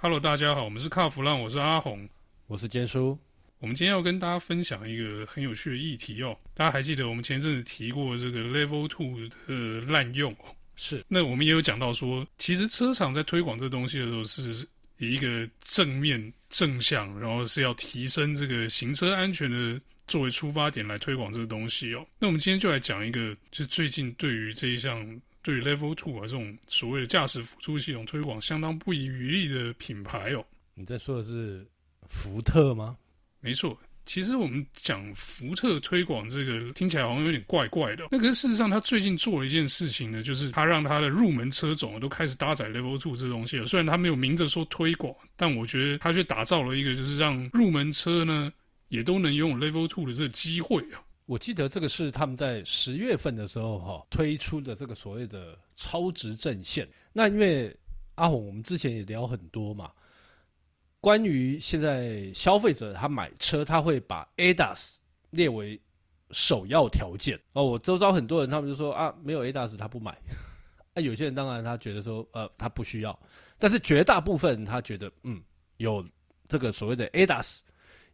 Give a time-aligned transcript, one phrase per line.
[0.00, 2.08] Hello，大家好，我们是卡弗浪，我是阿红，
[2.46, 3.18] 我是坚叔。
[3.58, 6.38] 我们今天要跟大家分享一个很有趣的议题哦。
[6.54, 10.54] 大家还记得我们前阵子提过这个 Level Two 的滥用哦？
[10.76, 11.04] 是。
[11.08, 22.06] 那我们也有讲到说，其实车厂在推广这东西的时候，是以一个正面正向，然后是要提升这个行车安全的作为出发点来推广这个东西哦。
[22.20, 25.20] 那我们今天就来讲一个，就是最近对于这一项。
[25.48, 30.44] 对于 Level Two 啊这种所谓的驾驶辅助系统推广相当不遗余力的品牌哦，
[30.74, 31.66] 你在说的是
[32.06, 32.98] 福特吗？
[33.40, 33.74] 没错，
[34.04, 38.08] 其实我们讲福特推广这个听起来好像有点怪怪的。
[38.10, 43.64] 那可是事实上，他最近做了一件事情呢，就是他让他的入门车种都开始搭载 Level Two 这东西了。
[43.64, 48.52] 虽然他没有明着说推广，但我觉得他却打造了一个就是让入门车呢
[48.88, 51.00] 也都能拥有 Level Two 的这个机会啊。
[51.28, 56.88] 我记得这个是他们在十月份的时候哈推出的这个所谓的超值阵线。
[57.12, 57.76] 那因为
[58.14, 59.92] 阿红，我们之前也聊很多嘛，
[61.02, 64.94] 关于现在消费者他买车，他会把 ADAS
[65.28, 65.78] 列为
[66.30, 67.62] 首要条件哦。
[67.62, 70.16] 我周遭很多人他们就说啊，没有 ADAS 他不买。
[70.94, 73.16] 啊，有些人当然他觉得说呃他不需要，
[73.58, 75.42] 但是绝大部分他觉得嗯
[75.76, 76.02] 有
[76.48, 77.58] 这个所谓的 ADAS。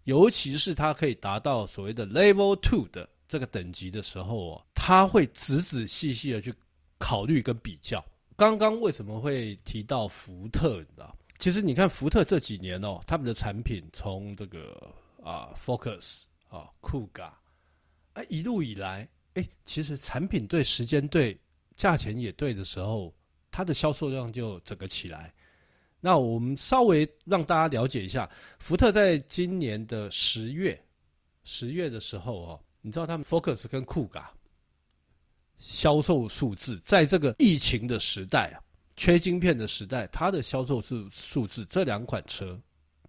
[0.02, 6.54] 尤其是它可以达到所谓的 Level Two 的这个等级的时候哦，他会仔仔细细的去
[6.98, 8.04] 考虑跟比较。
[8.36, 10.78] 刚刚为什么会提到福特？
[10.78, 11.16] 你知道？
[11.38, 17.30] 其实你看福特这几年哦，他们的产品从这个啊 Focus 啊 Kuga，
[18.14, 21.38] 哎一路以来，哎其实产品对、时间对、
[21.76, 23.12] 价钱也对的时候，
[23.50, 25.32] 它的销售量就整个起来。
[26.00, 28.28] 那我们稍微让大家了解一下，
[28.58, 30.80] 福特在今年的十月，
[31.44, 34.26] 十月的时候哦，你知道他们 Focus 跟 Kuga
[35.56, 38.60] 销售数字，在这个疫情的时代啊，
[38.94, 42.60] 缺晶片的时代，它的销售数数字，这两款车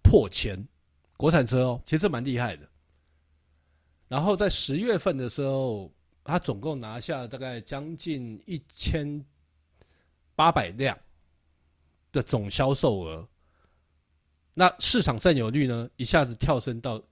[0.02, 0.66] 破千，
[1.18, 2.66] 国产车哦，其实蛮厉害的。
[4.08, 5.92] 然后在十月份的时候，
[6.24, 9.22] 它总共拿下大概将近一千
[10.34, 10.98] 八百辆。
[12.12, 13.28] 的总销售额，
[14.54, 17.02] 那市场占有率呢，一下子跳升到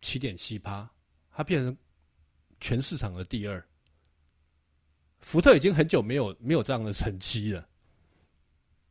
[0.00, 0.88] 七点七趴，
[1.32, 1.76] 它变成
[2.62, 3.62] 全市场的第二。
[5.20, 7.68] 福特已经很久没有没有这样的成绩了。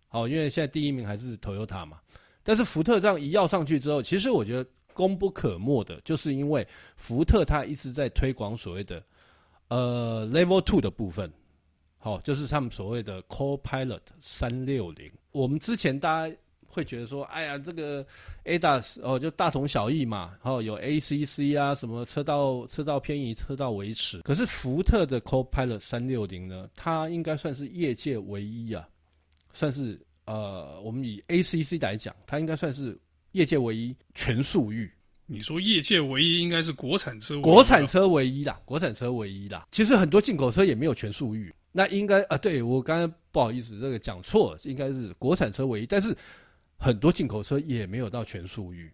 [0.07, 1.99] 好，因为现在第一名还是 Toyota 嘛，
[2.43, 6.67] 但是福特这样一要上去之后，其实我觉得功不可没的，就是因为
[6.97, 9.03] 福特它一直在推广所谓的
[9.69, 11.31] 呃 Level Two 的部分。
[11.97, 15.11] 好，就是他们所谓的 Co-Pilot 三六零。
[15.31, 16.35] 我们之前大家
[16.71, 18.05] 会觉得说，哎呀，这个
[18.45, 20.33] ADAS 哦，就大同小异嘛。
[20.43, 24.19] 然后有 ACC 啊，什么车道车道偏移、车道维持。
[24.21, 28.87] 可是福特的 Co-Pilot 三六零呢，它应该算是业界唯一啊，
[29.53, 32.97] 算是呃，我们以 ACC 来讲，它应该算是
[33.33, 34.91] 业界唯一全速域。
[35.27, 39.67] 你说业界唯一应该是国产车，国产车唯一啦，国产车唯一啦。
[39.71, 41.53] 其实很多进口车也没有全速域。
[41.71, 46.13] 那应该啊，对，我刚才不好意思，这个讲错了，应该是国产车唯一，但是
[46.81, 48.91] 很多进口车也没有到全速域。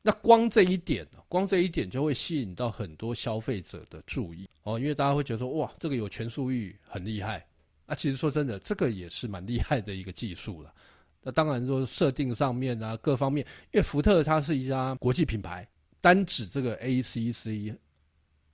[0.00, 7.44] 那光这一点，光这一点就会吸引到很多消费者的注意哦，因为大家会觉得说，哇，这个有全速域很厉害。
[7.84, 10.72] 那其实说真的，这个也是蛮厉害的一个技术了。
[11.20, 15.68] 那当然说设定上面啊，各方面，因为福特它是一家国际品牌，
[16.00, 17.76] 单指这个 ACC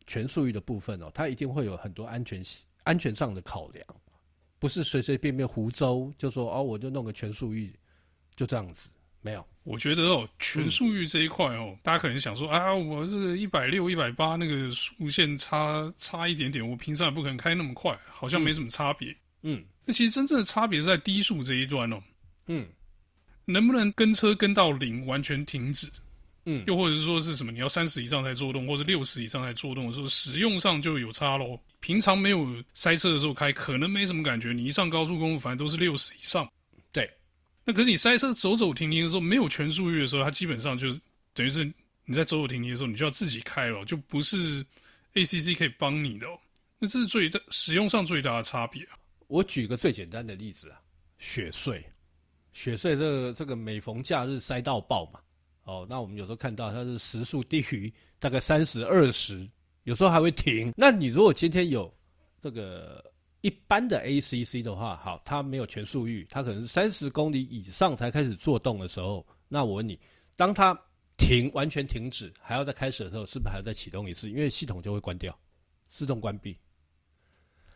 [0.07, 2.43] 全速域的部分哦，它一定会有很多安全。
[2.85, 3.83] 安全上的考量，
[4.59, 7.75] 不是随随便便胡诌就说哦，我就弄个全速域，
[8.37, 8.91] 就这样子，
[9.21, 9.45] 没有。
[9.63, 19.17] 我觉得哦，全速域这一块哦，嗯、大家可能想说啊，我这个一百六、一百八那个速线差差一点点，我平常也不可能开那么快，好像没什么差别。
[19.41, 22.03] 嗯，那其实真正的差别是在低速这一段哦。
[22.47, 22.67] 嗯，
[23.47, 25.89] 能不能跟车跟到零，完全停止？
[26.45, 27.51] 嗯，又或者是说是什么？
[27.51, 31.59] 你要三十以上才做动，或者六十以上才做动的时候，使用上就有差喽。
[31.81, 34.53] 平常没有塞车的时候开，可能没什么感觉。
[34.53, 36.47] 你一上高速公路，反正都是六十以上。
[37.65, 41.01] 那可是你塞车走走停停的时候，没有全速域的时候，它基本上就是
[41.33, 41.65] 等于是
[42.05, 44.65] 你在走走停停的时候，你就要自己开了，就不是
[45.15, 46.27] ACC 可以帮你的。
[46.79, 48.99] 那这是最大使用上最大的差别啊。
[49.27, 50.79] 我举个最简单的例子啊，
[51.19, 51.83] 雪隧，
[52.53, 55.21] 雪隧这个这个每逢假日塞到爆嘛。
[55.65, 59.49] 哦，那我们有时候看到它是时速低于大概三十二十，
[59.85, 60.71] 有时候还会停。
[60.77, 61.91] 那你如果今天有
[62.43, 63.03] 这个
[63.45, 70.01] 一般的 ACC 的话，好，它没有全速域，它可能是三十公里以上才开始做动的时候，那我问你，
[70.35, 70.75] 当它
[71.19, 74.31] 停完全停止还要再开始的时候，是不是还要再启动一次？
[74.31, 75.39] 因为系统就会关掉，
[75.91, 76.59] 自动关闭。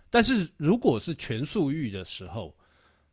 [0.09, 2.57] 但是如果是全速域的时候，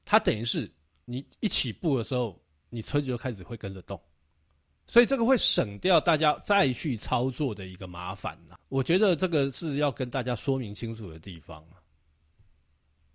[0.05, 0.71] 它等于是
[1.03, 2.41] 你一起步的时候。
[2.71, 3.97] 你车子就开始会跟着动，
[4.85, 8.57] 所以这个会省掉大家再去操作的一个麻烦呐。
[8.67, 11.63] 我觉得这个是要跟大家说明清楚的地方。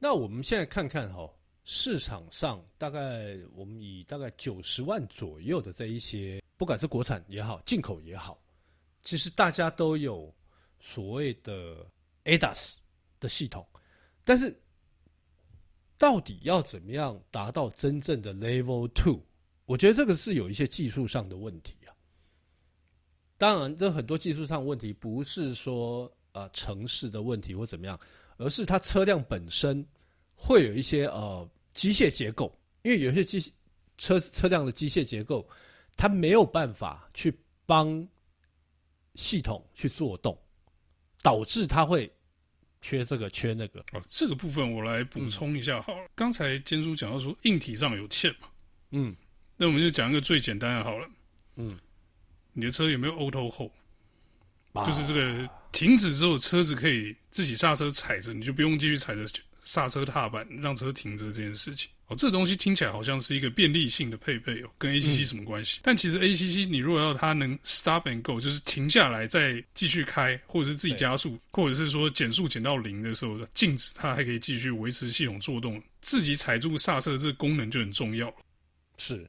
[0.00, 1.30] 那我们现在看看哈，
[1.62, 8.42] 市场上大概我们以大概九十万左右的这一些，不管是国产也好，进口也好，
[9.02, 10.34] 其实大家都有
[10.80, 11.86] 所谓的
[12.24, 12.72] ADAS
[13.20, 13.64] 的系统，
[14.24, 14.60] 但是。
[16.00, 19.20] 到底要怎么样达到真正的 Level Two？
[19.66, 21.92] 我觉得这个是有一些技术上的问题啊。
[23.36, 28.00] 当然，这很多技术上的问题不是说呃城市的问题或怎么样，
[28.40, 29.86] 而是它车辆本身
[30.34, 33.52] 会有一些呃机械结构，因为有些机
[33.98, 35.48] 车车辆的机械结构，
[35.96, 37.32] 它没有办法去
[37.66, 38.06] 帮
[39.14, 40.36] 系统去做动，
[41.22, 42.10] 导致它会。
[42.82, 44.00] 缺这个，缺那个哦。
[44.08, 46.08] 这个部分我来补充一下好了。
[46.14, 48.48] 刚、嗯、才坚叔讲到说硬体上有欠嘛，
[48.92, 49.14] 嗯，
[49.58, 51.06] 那我们就讲一个最简单的好了，
[51.56, 51.78] 嗯，
[52.54, 53.70] 你的车有没有 Auto Hold？
[54.74, 59.24] 就是这个停止之后，车子可以自己刹车踩着，你就不用继续踩着
[59.64, 61.90] 刹车踏板让车停着这件事情。
[62.06, 65.78] 哦，这个东西听起来好像是一个便利性的配备哦，跟 ACC 什么关系？
[65.78, 78.36] 嗯、但其实 ACC 你如果要它能 stop and go，就是停下来再继续开，或者是自己加速，或者是说减速减到零的时候静止，它还可以继续维持系统作动，自己踩住刹车这个功能就很重要了。
[78.98, 79.24] 是，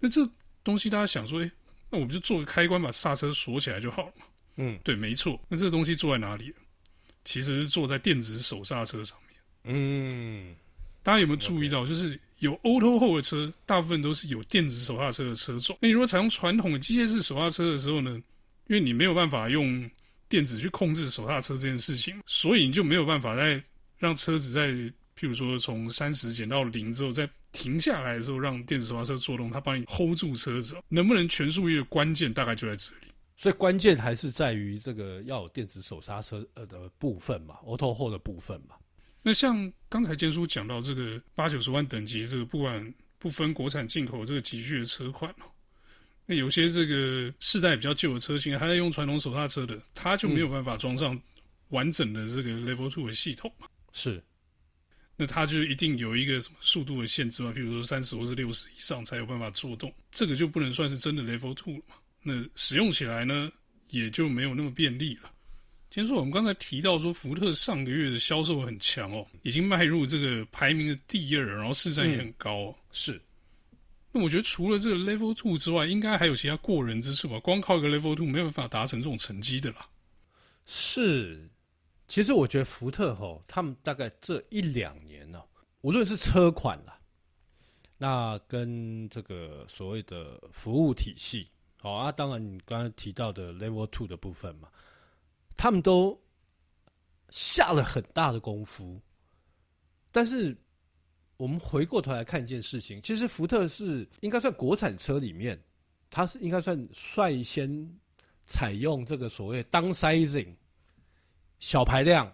[0.00, 0.28] 那这
[0.64, 1.50] 东西大家想说，哎，
[1.90, 4.24] 那我们就做个开关把刹车锁起来就好了嘛？
[4.60, 5.40] 嗯，对，没错。
[5.48, 6.52] 那这个东西做在哪里？
[7.24, 9.74] 其实是做在电子手刹车上面。
[9.74, 10.54] 嗯。
[11.02, 15.74] 大家有没有注意到，就是有 Auto Hold 的车，大部分都是有电子手刹车的车种。
[15.80, 18.20] 那你如果采用传统的机械式手刹车的时候呢，
[18.66, 19.90] 因为你没有办法用
[20.28, 23.62] 电子去控制手刹车这件事情，所以你就没有办法在
[23.96, 30.76] 让车子在，譬如说从三十减到零之后，再停下来的时候，让电子手刹车做动，它帮你 hold 住车子。
[30.90, 33.09] 能不能全速域的关键大概就在这里。
[33.40, 38.76] 所以关键还是在于这个要有电子手刹车呃的部分嘛，Auto Hold 的部分嘛。
[39.22, 45.48] 那像刚才坚叔讲到这个八九十万等级，这个不管不分国产进口这个级距的车款哦，
[46.26, 51.18] 那有些这个世代比较旧的车型还在用传统手刹车的，它就没有办法装上
[51.70, 53.66] 完整的这个 Level Two 的系统嘛。
[53.90, 54.22] 是，
[55.16, 61.94] 那它就一定有一个什么速度的限制嘛，比如说三十或是六十以上才有办法做动，这个就不能算是真的 Level Two 了嘛。
[62.22, 63.50] 那使用起来呢，
[63.88, 65.30] 也就没有那么便利了。
[65.90, 72.74] 先说我们刚才提到说，福特上个月的销售很强哦，已经迈入这个排名的第二，然后市占也很高哦。
[72.76, 73.22] 嗯，是。
[74.12, 77.38] 那我觉得除了这个 Level Two 之外，应该还有其他过人之处吧？
[77.40, 79.88] 光靠一个 Level Two 没有办法达成这种成绩的啦。
[80.66, 81.48] 是，
[82.06, 85.40] 其实我觉得福特吼，他们大概这一两年呢，
[85.80, 86.98] 无论是车款啦，
[87.98, 91.48] 那跟这个所谓的服务体系，
[91.80, 94.68] 好啊，当然你刚才提到的 Level Two 的部分嘛。
[95.56, 96.18] 他们都
[97.30, 99.00] 下了很大的功夫，
[100.10, 100.56] 但是
[101.36, 105.58] 我们回过头来看一件事情，其实福特是应该算国产车里面，
[106.08, 107.98] 它是应该算率先
[108.46, 110.54] 采用这个所谓 downsizing
[111.58, 112.26] 小排量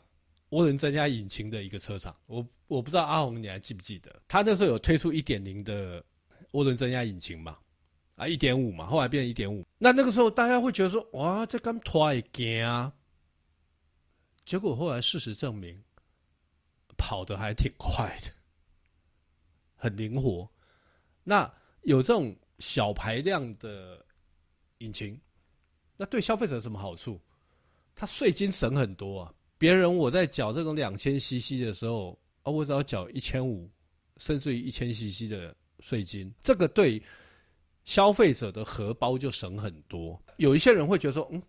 [0.50, 2.16] 涡轮增压引擎的一个车厂。
[2.26, 6.00] 我我不知道阿红你还记不记得，他那时候有推出一点零的
[6.52, 7.58] 涡轮增压引擎嘛？
[8.16, 9.64] 啊，一点五嘛，后来变成一点五。
[9.78, 12.92] 那那个时候大家会觉得说，哇，这刚拖一件啊！
[14.44, 15.78] 结果后来事实证明，
[16.96, 18.30] 跑得还挺快的，
[19.74, 20.48] 很灵活。
[21.22, 24.04] 那有这种小排量的
[24.78, 25.20] 引擎，
[25.96, 27.20] 那对消费者有什么好处？
[27.94, 29.34] 它税金省很多啊！
[29.58, 33.70] 别人我在缴这种两千 CC 的时候，啊，我只要缴一千五，
[34.16, 37.02] 甚至于一千 CC 的税金，这个对
[37.86, 40.20] 消费者的荷包就省很多。
[40.36, 41.42] 有一些人会觉得说，嗯，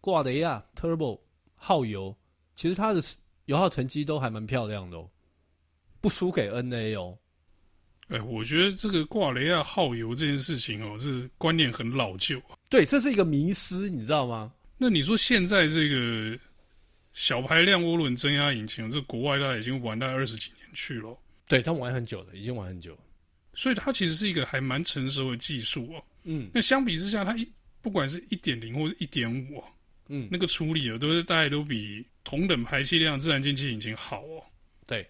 [0.00, 1.20] 挂雷亚 Turbo
[1.54, 2.16] 耗油。
[2.56, 3.02] 其实它的
[3.44, 5.08] 油耗成绩都还蛮漂亮的哦，
[6.00, 7.16] 不输给 NA 哦。
[8.08, 12.56] 哎，我觉得这个挂雷亚耗油这件事情哦，这观念很老旧啊。
[12.70, 14.50] 对，这是一个迷思，你知道吗？
[14.78, 16.38] 那你说现在这个
[17.12, 21.14] 小排量涡轮增压引擎，这国外它已经玩到二十几年去了。
[21.46, 23.00] 对，它玩很久了，已经玩很久了。
[23.56, 26.04] 所以它其实是一个还蛮成熟的技术哦。
[26.22, 27.50] 嗯，那相比之下，它一
[27.82, 29.64] 不管是一点零或者一点五，
[30.08, 32.06] 嗯，那个处理啊，都是大概都比。
[32.28, 34.42] 同等排气量自然进气引擎好哦，
[34.84, 35.08] 对，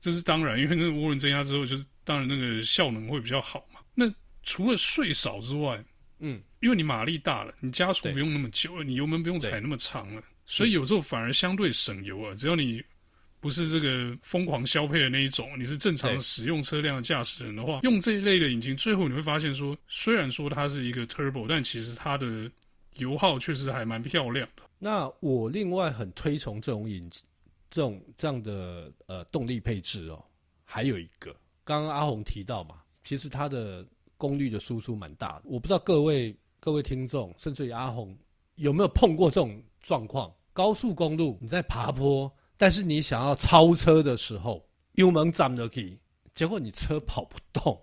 [0.00, 3.80] 这是当然，因为那个涡轮增压之后，就是当然那个效能会比较好嘛。
[3.94, 4.10] 那
[4.42, 5.78] 除了税少之外，
[6.18, 12.34] 嗯，因为你马力大了，你加速不用那么久了，你油门不用踩那么长了，所以有时候反而相对省油啊。
[12.34, 12.82] 只要你
[13.38, 22.50] 不是这个疯狂消配的那一种，你是正常使用车辆的驾驶人的话，用这一类的引擎，最后你会发现说，虽然说它是一个 turbo，但其实它的
[22.96, 24.62] 油耗确实还蛮漂亮的。
[24.78, 27.24] 那我另外很推崇这种引擎，
[27.70, 30.24] 这种这样的呃动力配置哦。
[30.64, 31.30] 还有一个，
[31.62, 35.42] 刚刚阿红提到嘛，其实它的功率的输出蛮大的。
[35.44, 38.16] 我不知道各位各位听众，甚至于阿红
[38.56, 40.32] 有没有碰过这种状况？
[40.52, 42.32] 高速公路你在爬坡。
[42.56, 45.98] 但是你想要超车的时候，油门涨得起，
[46.34, 47.78] 结果你车跑不动。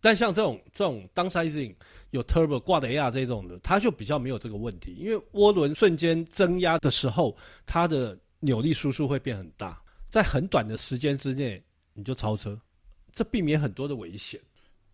[0.00, 1.74] 但像这种这种 downsizing
[2.10, 11.60] 有 turbo 挂的亚这种的，它就比较没有这个问题，因为涡轮瞬间增压的时候，它的扭力输出会变很大，在很短的时间之内
[11.92, 12.56] 你就超车，
[13.12, 14.40] 这避免很多的危险。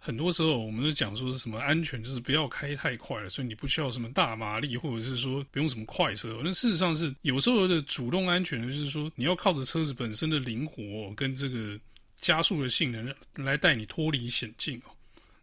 [0.04, 6.40] 很多时候，我们都讲说是什么安全，就是不要开太快了，所以你不需要什么大马力，或者是说不用什么快车。
[6.42, 11.78] 那事实上是有时候的主动安全，就是说你要靠着车子本身的灵活跟这个
[12.16, 14.90] 加速的性能来带你脱离险境哦。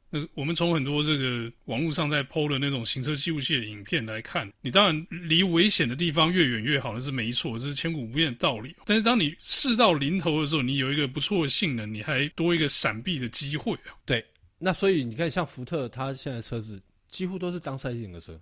[0.10, 8.76] 那我们从很多这个网络上在 PO 的那种行车记录器的影片来看，你当然离危险的地方越远越好，那是没错，这是千古不变的道理。
[8.86, 13.96] 但是当你事到临头的时候，你有一个不错的性能，你还多一个闪避的机会啊。
[14.06, 14.22] 对。
[14.62, 18.40] 那所以你看，像福特，它现在车子几乎都是当赛型的车，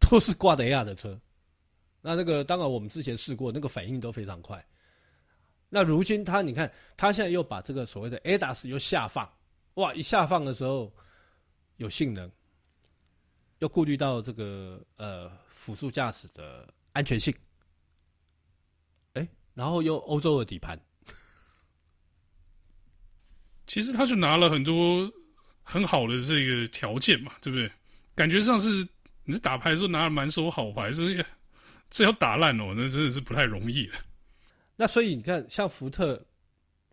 [0.00, 1.18] 都是挂雷亚的车。
[2.00, 4.64] 那那个当然，我们之前试过，那个反应都非常快。
[5.68, 9.30] 那如今他，你看，他现在又把这个所谓的 ADAS 又下放，
[9.74, 9.94] 哇！
[9.94, 10.92] 一下放的时候
[11.76, 12.30] 有性能，
[13.60, 17.32] 又顾虑到这个呃辅助驾驶的安全性，
[19.12, 20.76] 哎、然后又欧洲的底盘。
[23.68, 25.08] 其实他就拿了很多
[25.62, 27.70] 很好的这个条件嘛，对不对？
[28.16, 28.84] 感觉上是
[29.22, 31.24] 你是打牌的时候拿了满手好牌，是
[31.90, 33.98] 这要打烂哦，那真的是不太容易了。
[34.74, 36.24] 那所以你看，像福特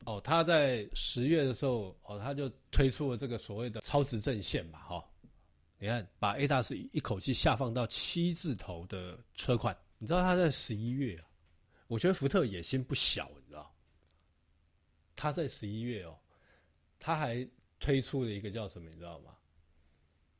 [0.03, 5.03] 哦，他在十月的时候哦，他就推出了这个所谓的超值阵线嘛，哈、哦，
[5.79, 11.25] 你看把 A 大是一口气下放到七字头的车款，你知道他在十一月啊，
[11.87, 13.73] 我觉得福特野心不小，你知道，
[15.15, 16.15] 他在十一月哦。
[17.05, 17.47] 他还
[17.79, 19.35] 推出了一个叫什么，你知道吗？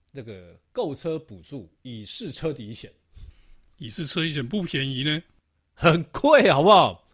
[0.10, 2.92] 那个购车补助乙式车底险，
[3.78, 5.22] 乙式车底险不便宜呢，
[5.76, 7.08] 很贵，好不好？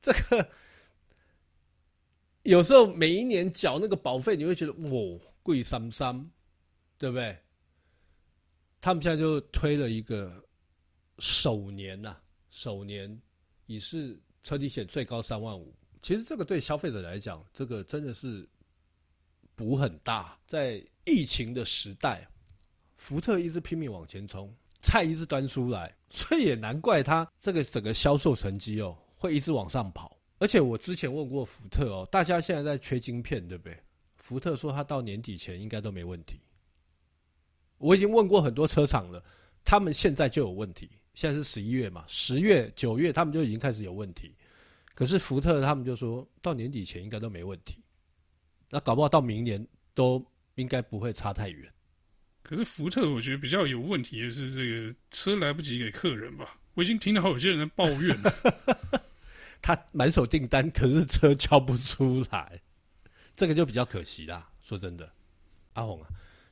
[0.00, 0.50] 这个
[2.44, 6.30] 有时候每一年缴那个保费，你会觉得哇，贵三三，
[6.96, 7.38] 对不对？
[8.80, 10.42] 他们现在就推了一个
[11.18, 13.20] 首年呐、啊，首年
[13.66, 15.74] 乙式车底险最高三万五。
[16.02, 18.48] 其实这个对消费者来讲，这个真的是
[19.54, 20.38] 补很大。
[20.46, 22.26] 在疫情的时代，
[22.96, 30.16] 福特一直拼命往前冲，菜一直端出来，所以也难怪他这个整个销售成绩哦会一直往上跑。
[30.38, 33.76] 而且我之前问过福特哦，大家现在在缺晶片，对不对？
[34.16, 36.40] 福特说他到年底前应该都没问题。
[37.78, 39.22] 我已经问过很多车厂了，
[39.64, 40.90] 他们现在就有问题。
[41.14, 44.34] 现在是十一月嘛，十月、九月他们就已经开始有问题。
[44.96, 47.84] 可是福特他们就说到年底前应该都没问题，
[48.70, 50.24] 那搞不好到明年都
[50.54, 51.70] 应该不会差太远。
[52.42, 56.58] 可是福特我觉得比较有问题的是这个车来不及给客人吧？
[56.72, 59.02] 我已经听到有些人在抱怨了，
[59.60, 62.58] 他满手订单，可是车交不出来，
[63.36, 64.50] 这个就比较可惜啦。
[64.62, 65.12] 说真的，
[65.74, 66.08] 阿红啊，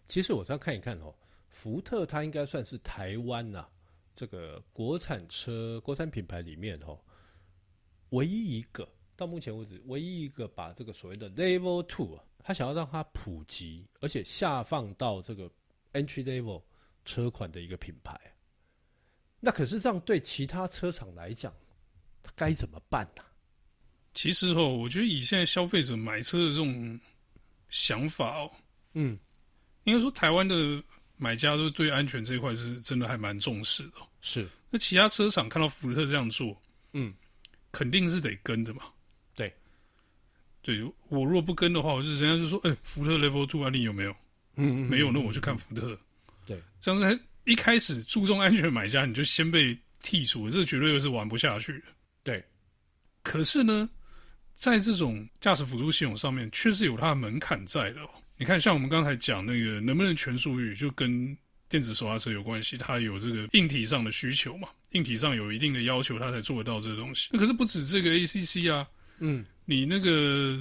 [0.07, 1.15] 其实我这样看一看哦，
[1.49, 3.69] 福特它应该算是台湾呐、啊、
[4.15, 7.01] 这个国产车国产品牌里面哦。
[8.15, 15.51] 唯一一个到目前为止，唯一一个把这个所谓的 Level Two 啊，他想要让它普及，而且下放到这个
[15.93, 16.63] Entry Level
[17.05, 18.19] 车款的一个品牌，
[19.41, 21.53] 那可是这样对其他车厂来讲，
[22.23, 23.29] 他该怎么办呢、啊？
[24.15, 26.99] 其实哦，我觉得以现在消费者买车的这种
[27.69, 28.51] 想法哦，
[28.93, 29.19] 嗯，
[29.85, 30.83] 应该说台湾的
[31.17, 33.97] 买家都对安全这一块是真的还蛮重视的。
[34.21, 36.57] 是，那其他车厂看到福特这样做，
[36.93, 37.13] 嗯。
[37.75, 38.85] 肯定是得跟的嘛，
[39.35, 39.53] 对，
[40.63, 44.13] 对我若不跟的话，我就人家就说，哎、欸，福特 Level Two 案例有没有？
[44.55, 45.99] 嗯，嗯，没有，那我去看福特。
[46.47, 51.87] 对，这样子一开始注重安全买家，你就先被剔除，这绝对又是玩不下去的。
[52.23, 52.45] 对，
[53.25, 53.91] 可是呢，
[54.55, 58.11] 在这种驾驶辅助系统上面，确实有它的门槛在的、哦。
[58.37, 61.37] 你看，像我们刚才讲那个能不能全速域，就跟
[61.69, 64.69] 电子手刹车有关系，它有这个硬体上的需求嘛。
[64.95, 67.29] 硬体上有一定的要求，它才做得到这个东西。
[67.33, 70.59] 那可是不止这个 ACC 啊，嗯，你那个，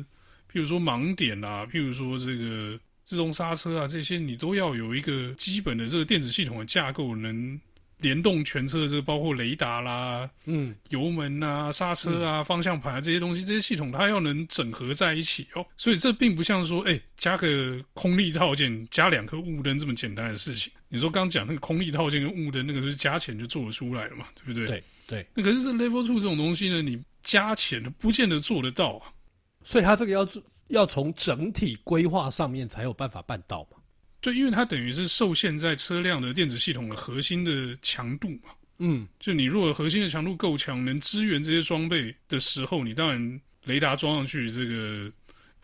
[0.51, 7.59] 譬如说盲点啊，譬如说这个自动刹车啊，这些你都要有一个基本的这个电子系统的架构能
[8.03, 15.65] 联动全车，这个包括雷达啦、嗯，油门啊、刹车啊、嗯、方向盘啊这些东西，这些系统它要能整合在一起哦。
[15.77, 20.71] 所以这并不像说，哎、欸，加个空力套件，加两颗雾灯这么简单的事情。
[20.89, 24.67] 你说刚讲那个空力套件跟雾灯，那个都是加钱就做得出来了嘛，对不对？
[24.67, 25.27] 对对。
[25.33, 29.09] 那可是这 Level Two 这种东西呢，你加钱不见得做得到啊。
[29.63, 33.77] 所以它这个要做，要从整体规划上面才有办法办到嘛。
[34.23, 38.51] 对，因为它等于是受限在车辆的电子系统的核心的强度嘛。
[38.77, 45.11] 嗯，就你如果核心的强度够强，能支援这些装备的时候，你当然雷达装上去，这个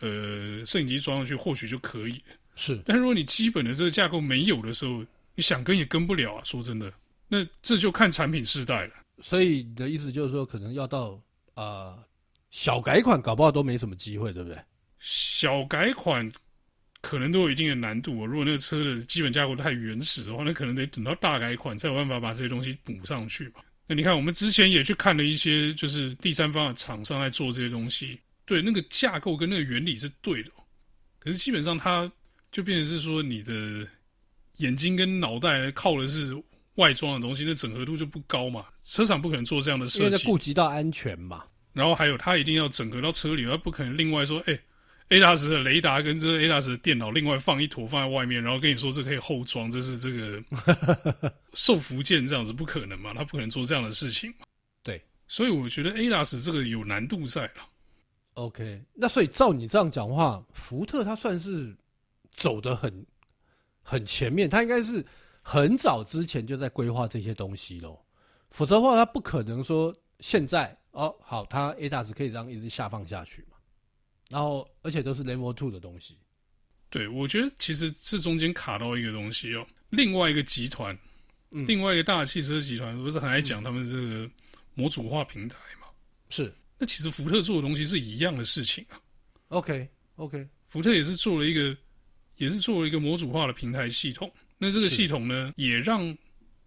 [0.02, 2.22] 呃摄影机装上去或许就可以。
[2.58, 6.44] 是，但如果你基本的这个架构没有的时候，你想跟也跟不了啊。
[6.44, 6.92] 说真的，
[7.30, 8.94] 那这就看产品世代了。
[9.22, 11.12] 所以你的意思就是说，可能要到
[11.54, 12.04] 啊、呃、
[12.52, 14.60] 小改款，搞不好都没什么机会，对不对？
[15.00, 16.30] 小改款。
[17.02, 18.26] 可能都有一定的难度哦。
[18.26, 23.62] 如果那个车的基本架构太原始的话，那可能得等到大改款才有办法把这些东西补上去嘛。
[23.88, 30.52] 那你看，我们之前也去看了一些，就是第三方的厂商在做这些东西，对，那个架构跟那个原理是对的。
[31.20, 32.12] 可是基本上它
[32.52, 33.88] 就变成是说，你的
[34.58, 36.36] 眼睛跟脑袋靠的是
[36.76, 38.66] 外装的东西，那整合度就不高嘛。
[38.84, 41.44] 车厂不可能做这样的设计，因为顾及到安全嘛。
[41.72, 44.62] 然后还有，它一定要整合到车里，它不可能另外说，哎、欸。
[45.10, 53.14] ADAS 的雷达跟这个 ADAS 的电脑另外放一坨放在外面，然后跟你说这可以后装，这是这个 受福建这样子不可能嘛？
[53.14, 54.46] 他不可能做这样的事情嘛？
[54.84, 57.68] 对，所以我觉得 ADAS 这个有难度在了。
[58.36, 61.76] OK，那所以照你这样讲话，福特它算是
[62.32, 63.06] 走得很
[63.82, 65.04] 很前面，它应该是
[65.42, 68.00] 很早之前就在规划这些东西喽。
[68.52, 73.58] 否则的话，它不可能说现在哦好，它 ADAS 可以这样一直下放下去嘛？
[74.30, 76.18] 然后，而且都是 Level Two 的东西。
[76.90, 79.66] 对，我觉得其实这中间卡到一个东西哦。
[79.90, 80.98] 另外一个集团，
[81.52, 84.30] 嗯、另外一个大汽车集团，不是很爱讲他们这个
[84.74, 85.88] 模组化平台嘛？
[86.30, 86.54] 是。
[86.78, 89.02] 那其实福特做的东西是一样的事情啊。
[89.50, 90.48] OK，OK，、okay, okay.
[90.68, 91.76] 福特也是做了一个，
[92.38, 94.32] 也是做了一个模组化的平台系统。
[94.58, 96.04] 那这个系统呢，也让，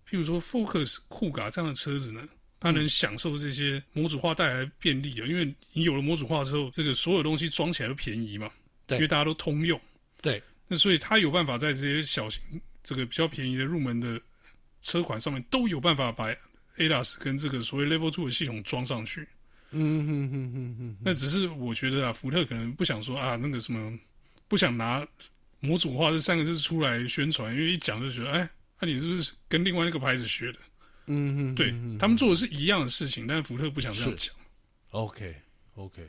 [0.06, 2.28] 譬如说 Focus、酷卡这样的车子呢。
[2.62, 8.48] 它能享受这些模组化带来的便利啊，因为你有了模组化之后，这个所有东西装起来都便宜嘛，
[8.86, 9.80] 对，因为大家都通用，
[10.20, 12.40] 对，那所以他有办法在这些小型
[12.84, 14.20] 这个比较便宜的入门的
[14.80, 16.32] 车款上面都有办法把
[16.76, 19.26] ADAS 跟这个所谓 Level Two 的系统装上去，
[19.72, 23.98] 嗯哼哼哼哼，那只是我觉得啊，福特可能不想说啊，那个什么
[24.46, 25.04] 不想拿
[25.58, 28.48] 模组化这三个字出来宣传，因为一讲就觉得，哎，
[28.78, 30.60] 那、啊、你是不是跟另外那个牌子学的？
[31.06, 34.34] 嗯哼，对他们做的是一样的事情，但是福特不想这样讲。
[34.90, 35.34] OK
[35.74, 36.08] OK，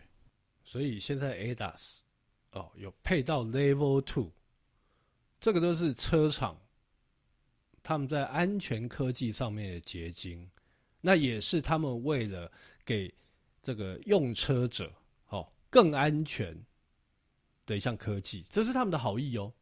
[0.64, 1.98] 所以现在 ADAS
[2.52, 4.32] 哦有配到 Level Two，
[5.40, 6.60] 这个都是车厂
[7.82, 10.50] 他们在安全科技上面的结晶，
[11.02, 12.52] 那也是他们为了
[12.86, 13.14] 给
[13.62, 14.94] 这个用车者
[15.30, 16.56] 哦更安全
[17.66, 19.54] 的一项科技，这是他们的好意哦。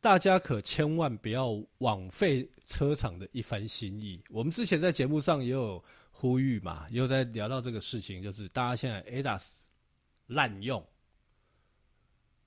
[0.00, 4.22] 大家可千万不要枉费车厂的一番心意。
[4.30, 5.82] 我们之前在节目上也有
[6.12, 9.46] 呼吁嘛，也有在聊到这个事情，就是大家现在 ADAS
[10.28, 10.86] 滥用，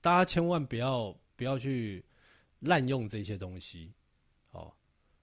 [0.00, 2.02] 大家千万不要不要去
[2.60, 3.92] 滥用这些东西。
[4.52, 4.72] 哦，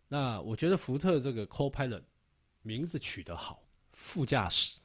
[0.08, 2.04] 那我觉得福特这个 Co-Pilot
[2.62, 3.64] 名字取得好，
[3.94, 4.80] 副驾驶，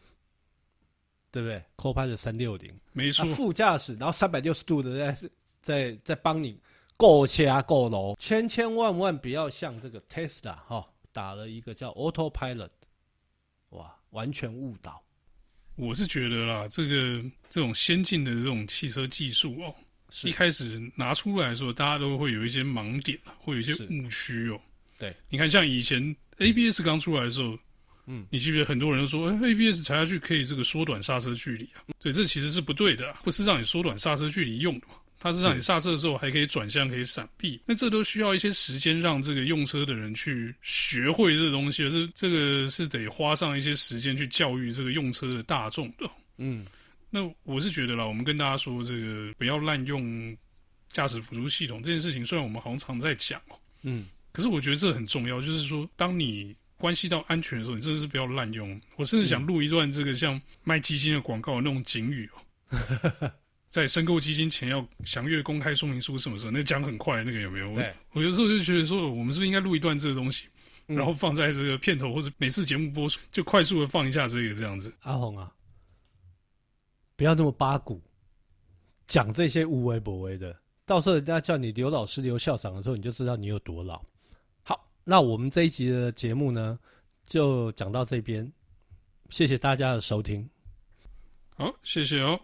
[1.31, 5.31] 对不对？Co-Pilot 三六零，没错，副驾驶，然后三百六十度的在
[5.61, 6.59] 在在帮你。
[6.97, 12.71] 过车过楼，千千万万不要像这个 Tesla 哈，打了一个叫 Autopilot，
[13.71, 15.03] 哇，完全误导。
[15.77, 19.75] 我是觉得啦，这个这种先进的这种汽车技术哦，
[20.23, 24.61] 一开始拿出来的时候，大家都会有一些盲点，会有一些误区哦。
[24.97, 27.59] 对，你看像以前 ABS 刚出来的时候，
[28.07, 31.83] 嗯，你记不记得很多人都说，哎，ABS 踩下去可以这个缩短刹车距离啊？
[31.99, 34.95] 对，这其实是不对的，不是让你缩短刹车距离用的嘛。
[35.25, 46.07] 它是让你刹车的时候还可以转向，可以闪避，那这都需要一些时间让这个用车的人去学会这个东西，而是这个是得花上一些时间去教育这个用车的大众的。
[46.37, 46.67] 嗯，
[47.09, 50.37] 那我是觉得啦，我们跟大家说这个不要滥用
[50.89, 58.79] 驾驶辅助系统这件事情，虽然我们好像常在讲哦，嗯，可是我觉得这很重要，就是说当你关系到安全的时候，你真的是不要滥用。
[58.97, 63.33] 我甚至想录一段这个像卖基金的广告的那种警语哦。
[63.75, 66.53] 在申购基金前要详阅公开说明书，什么时候？
[66.53, 67.75] 那讲很快，那个有没有？
[67.75, 70.47] 对，我有时候就觉得说，我们是不是应该录一段这个东西，
[70.87, 74.95] 嗯、然后放在这个片头或者每次节目播出，就快速的放一下这个这样子。
[75.01, 75.53] 阿红啊，
[77.17, 78.01] 不要那么八股，
[79.09, 80.57] 讲这些无为不为的，
[80.87, 84.01] 到时候人家叫你刘老师、刘校长的时候，你就知道你有多老。
[84.63, 86.79] 好，那我们这一集的节目呢，
[87.27, 88.49] 就讲到这边，
[89.31, 90.49] 谢谢大家的收听。
[91.57, 92.41] 好，谢谢哦。